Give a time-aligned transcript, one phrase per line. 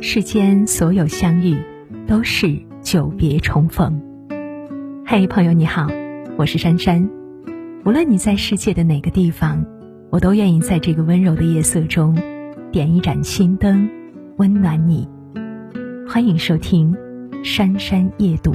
[0.00, 1.56] 世间所有相遇，
[2.06, 4.00] 都是久别重逢。
[5.04, 5.88] 嘿，朋友你好，
[6.36, 7.08] 我是珊珊。
[7.84, 9.64] 无论你在世界的哪个地方，
[10.10, 12.16] 我都愿意在这个温柔的夜色中，
[12.70, 13.90] 点一盏心灯，
[14.36, 15.08] 温暖你。
[16.08, 16.94] 欢迎收听
[17.44, 18.52] 《珊珊夜读》。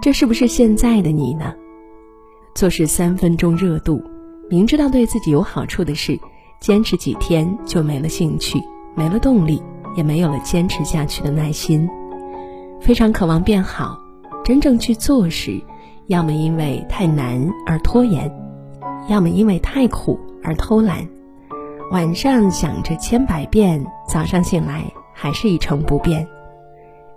[0.00, 1.54] 这是不是现在的你呢？
[2.54, 4.02] 做事三分钟热度，
[4.50, 6.18] 明知道对自己有好处的事，
[6.60, 8.58] 坚持几天就没了兴趣，
[8.94, 9.62] 没了动力，
[9.96, 11.88] 也没有了坚持下去的耐心。
[12.80, 13.98] 非常渴望变好，
[14.44, 15.60] 真正去做时，
[16.06, 18.30] 要么因为太难而拖延，
[19.08, 21.08] 要么因为太苦而偷懒。
[21.90, 24.84] 晚上想着千百遍，早上醒来
[25.14, 26.26] 还是一成不变。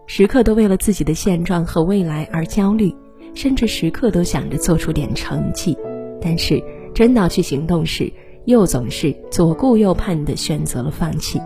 [0.06, 2.96] 时刻都为了自己的现状和未来而焦虑。
[3.34, 5.78] 甚至时刻都想着做出点成绩，
[6.20, 6.64] 但是
[6.98, 8.12] 真到去行动时，
[8.46, 11.40] 又总是左顾右盼的选择了放弃。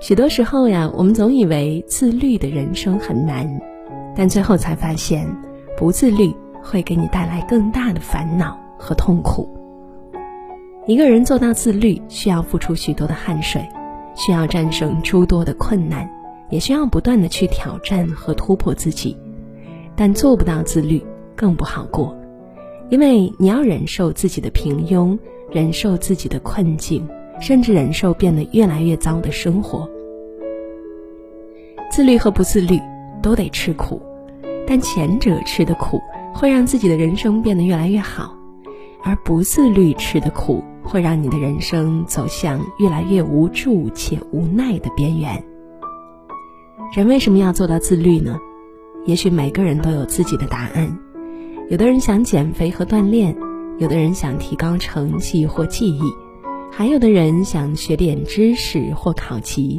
[0.00, 3.46] 许多时候呀，我们总以为自律的人生很难，
[4.16, 5.28] 但最后才发现，
[5.76, 9.46] 不自律会给你带来更大的烦恼和痛苦。
[10.86, 13.62] 一个人做到自律，需要付出许多的汗水，
[14.16, 16.08] 需要战胜诸多的困难，
[16.48, 19.14] 也需要不断的去挑战和突破自己。
[19.94, 21.04] 但做不到自律，
[21.36, 22.16] 更不好过，
[22.90, 25.18] 因为你要忍受自己的平庸，
[25.50, 27.06] 忍受自己的困境，
[27.40, 29.88] 甚至忍受变得越来越糟的生活。
[31.90, 32.80] 自律和不自律
[33.22, 34.00] 都得吃苦，
[34.66, 36.00] 但前者吃的苦
[36.34, 38.34] 会让自己的人生变得越来越好，
[39.02, 45.44] 而不自律吃的苦会让你的人生走向越来越无助且无奈的边缘。
[46.94, 48.38] 人为什么要做到自律呢？
[49.04, 50.98] 也许每个人都有自己的答案，
[51.70, 53.36] 有的人想减肥和锻炼，
[53.76, 56.00] 有的人想提高成绩或技艺，
[56.72, 59.78] 还有的人想学点知识或考级。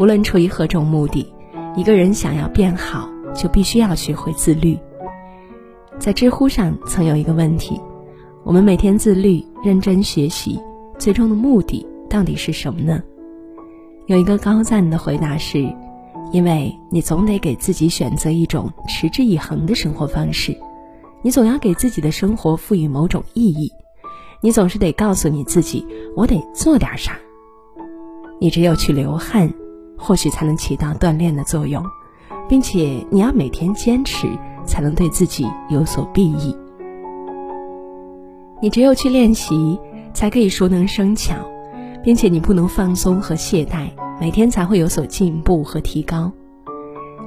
[0.00, 1.32] 无论出于何种目的，
[1.76, 4.76] 一个人想要变好，就必须要学会自律。
[6.00, 7.80] 在知乎上曾有一个问题：
[8.42, 10.58] 我们每天自律、认真学习，
[10.98, 13.00] 最终的目的到底是什么呢？
[14.06, 15.72] 有一个高赞的回答是。
[16.32, 20.56] 因为你总得给自己选择一种持之以恒的生活方式，
[21.22, 23.72] 你总要给自己的生活赋予某种意义，
[24.40, 25.86] 你总是得告诉你自己，
[26.16, 27.18] 我得做点啥。
[28.40, 29.52] 你只有去流汗，
[29.98, 31.84] 或许才能起到锻炼的作用，
[32.48, 34.28] 并且你要每天坚持，
[34.64, 36.56] 才能对自己有所裨益。
[38.62, 39.78] 你只有去练习，
[40.14, 41.34] 才可以熟能生巧，
[42.02, 43.90] 并且你不能放松和懈怠。
[44.20, 46.30] 每天才会有所进步和提高。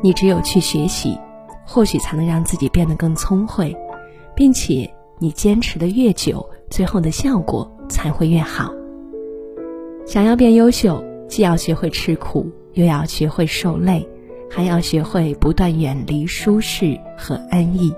[0.04, 1.18] 你只有去学习，
[1.66, 3.76] 或许才能让自己变得更聪慧，
[4.36, 4.90] 并且
[5.20, 8.74] 你坚持的越久，最后的效果才会越好。
[10.06, 14.08] 想要变优秀，既要学会吃苦，又要学会受累，
[14.50, 17.94] 还要学会不断远离舒适和安逸。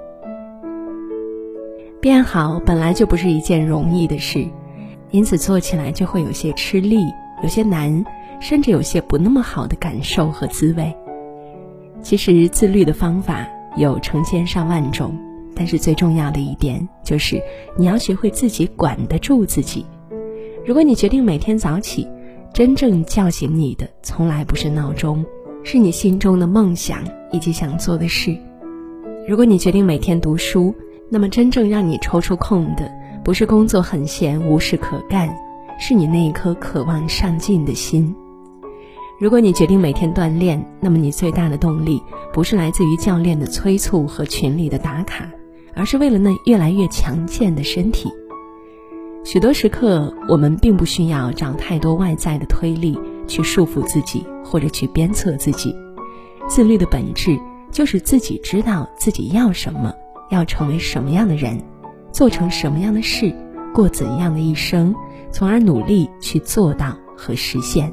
[2.00, 4.46] 变好本来就不是一件容易的事，
[5.12, 7.06] 因此做起来就会有些吃力，
[7.42, 8.06] 有些难。
[8.42, 10.94] 甚至有些不那么好的感受和滋味。
[12.02, 13.48] 其实自律的方法
[13.78, 15.18] 有成千上万种，
[15.56, 17.42] 但是最重要的一点就是
[17.78, 19.86] 你要学会自己管得住自己。
[20.66, 22.08] 如果你决定每天早起，
[22.54, 25.26] 真正叫醒你的从来不是闹钟，
[25.64, 27.00] 是你心中的梦想
[27.32, 28.36] 以及想做的事。
[29.28, 30.74] 如果你决定每天读书，
[31.10, 32.92] 那么真正让你抽出空的
[33.24, 35.36] 不是工作很闲无事可干，
[35.80, 38.16] 是你那一颗渴望上进的心。
[39.20, 42.02] 如果你决定每天锻炼，那么你最大的动力
[42.34, 45.30] 不是来自于教练的催促和群里的打卡，
[45.76, 48.12] 而是为了那越来越强健的身体。
[49.24, 52.98] 许多时刻，我们并不需要找太多外在的推力
[53.28, 55.76] 去束缚自己，或者去鞭策自己。
[56.48, 57.38] 自律的本质
[57.72, 59.92] 就是自己知道自己要什么，
[60.30, 61.60] 要成为什么样的人，
[62.12, 63.36] 做成什么样的事，
[63.74, 64.94] 过怎样的一生，
[65.32, 67.92] 从而努力去做到和实现。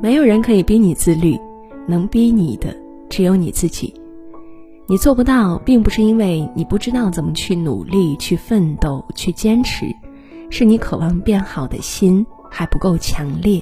[0.00, 1.36] 没有人可以逼你自律，
[1.88, 2.76] 能逼你的
[3.10, 3.92] 只有你自己。
[4.88, 9.86] 你做不到，并不是因为你不知道怎么去努力、去奋斗、去坚持，
[10.48, 13.60] 是你渴望变好的心还不够强烈，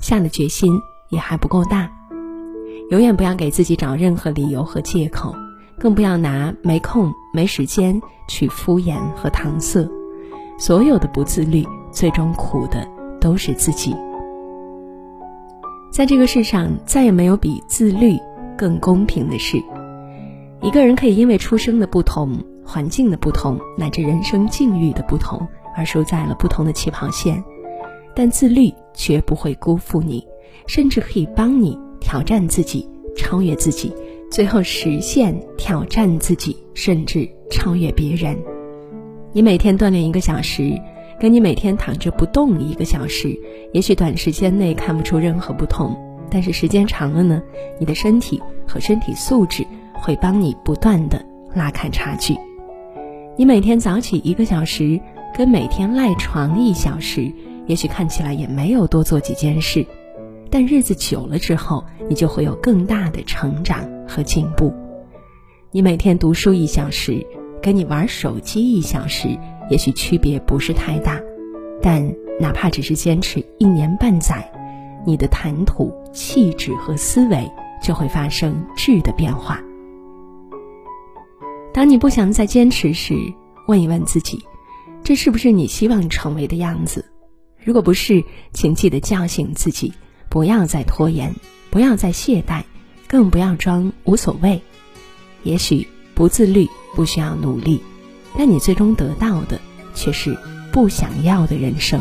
[0.00, 0.72] 下的决心
[1.10, 1.88] 也还不够大。
[2.90, 5.32] 永远不要给自己找任何理由和借口，
[5.78, 9.88] 更不要拿没空、没时间去敷衍和搪塞。
[10.58, 12.84] 所有的不自律，最终苦的
[13.20, 13.94] 都是自己。
[15.92, 18.18] 在这个世上，再也没有比自律
[18.58, 19.56] 更公平的事。
[20.64, 25.46] 一个人可以因为出生的不同环境的不同，乃至人生境遇的不同，
[25.76, 27.44] 而输在了不同的起跑线。
[28.16, 30.26] 但自律绝不会辜负你，
[30.66, 33.92] 甚至可以帮你挑战自己、超越自己，
[34.30, 38.34] 最后实现挑战自己，甚至超越别人。
[39.34, 40.80] 你每天锻炼一个小时，
[41.20, 43.38] 跟你每天躺着不动一个小时，
[43.74, 45.94] 也许短时间内看不出任何不同，
[46.30, 47.42] 但是时间长了呢，
[47.78, 49.62] 你的身体和身体素质
[49.94, 51.24] 会帮你不断的
[51.54, 52.36] 拉开差距。
[53.36, 55.00] 你每天早起一个小时，
[55.34, 57.32] 跟每天赖床一小时。
[57.66, 59.86] 也许看起来也没有多做几件事，
[60.50, 64.70] 但日子久了之后，你就会有更大的成长和进步。
[65.70, 67.26] 你每天读书一小时，
[67.62, 69.28] 跟你玩手机一小时，
[69.70, 71.18] 也许区别不是太大，
[71.80, 72.06] 但
[72.38, 74.46] 哪怕只是坚持一年半载，
[75.06, 77.50] 你的谈吐、气质和思维
[77.82, 79.58] 就会发生质的变化。
[81.74, 83.16] 当你不想再坚持时，
[83.66, 84.40] 问一问自己，
[85.02, 87.04] 这是不是你希望成为的样子？
[87.64, 88.22] 如果不是，
[88.52, 89.92] 请记得叫醒自己，
[90.28, 91.34] 不要再拖延，
[91.70, 92.62] 不要再懈怠，
[93.08, 94.62] 更不要装无所谓。
[95.42, 97.82] 也许不自律不需要努力，
[98.38, 99.60] 但你最终得到的
[99.96, 100.38] 却是
[100.70, 102.00] 不想要的人生。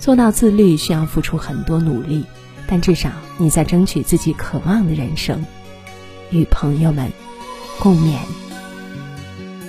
[0.00, 2.24] 做到自律需要付出很多努力，
[2.66, 5.46] 但至少你在争取自己渴望的人生。
[6.32, 7.08] 与朋友们
[7.78, 8.18] 共勉。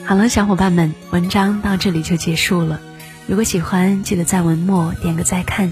[0.09, 2.81] 好了，小伙伴们，文章到这里就结束了。
[3.27, 5.71] 如果喜欢，记得在文末点个再看。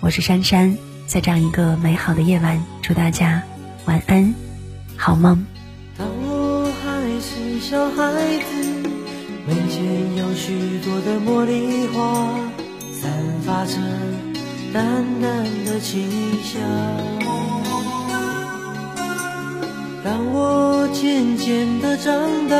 [0.00, 0.74] 我是珊珊，
[1.06, 3.42] 在这样一个美好的夜晚，祝大家
[3.84, 4.34] 晚安，
[4.96, 5.44] 好梦。
[5.98, 8.72] 当我还是小孩子，
[9.46, 12.30] 门前有许多的茉莉花，
[12.90, 13.12] 散
[13.44, 13.76] 发着
[14.72, 14.82] 淡
[15.20, 16.10] 淡的清
[16.42, 16.58] 香。
[20.02, 22.14] 当我渐渐的长
[22.48, 22.56] 大，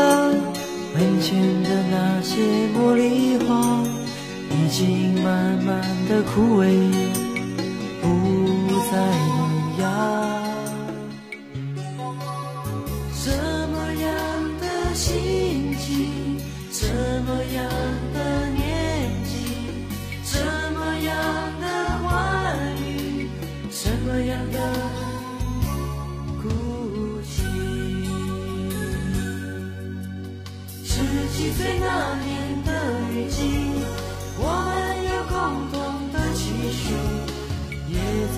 [0.94, 3.82] 门前的那些茉莉花。
[4.56, 6.64] 已经慢慢的枯萎，
[8.00, 8.06] 不
[8.90, 8.92] 再
[9.28, 9.38] 萌
[9.80, 9.82] 芽。
[13.12, 13.30] 什
[13.70, 14.06] 么样
[14.60, 14.64] 的
[14.94, 16.38] 心情，
[16.70, 16.86] 什
[17.26, 17.64] 么样
[18.14, 18.18] 的